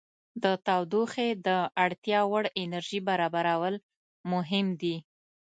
[0.43, 1.49] د تودوخې د
[1.83, 3.75] اړتیا وړ انرژي برابرول
[4.31, 4.95] مهم دي.